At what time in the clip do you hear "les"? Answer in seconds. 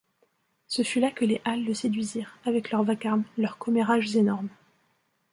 1.25-1.41